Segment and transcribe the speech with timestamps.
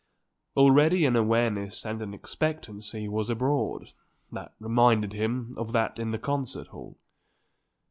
[0.57, 3.93] Already an awareness and an expectancy was abroad
[4.31, 6.97] that reminded him of that in the concert hall.